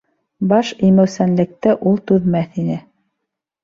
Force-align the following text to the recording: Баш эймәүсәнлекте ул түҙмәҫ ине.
Баш 0.53 0.71
эймәүсәнлекте 0.87 1.77
ул 1.93 2.03
түҙмәҫ 2.09 2.63
ине. 2.67 2.85